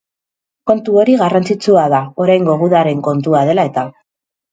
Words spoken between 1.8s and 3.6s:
da, oraingo gudaren kontua